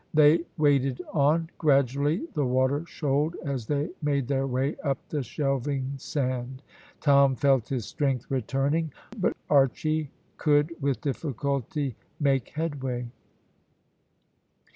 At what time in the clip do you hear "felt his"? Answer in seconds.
7.35-7.85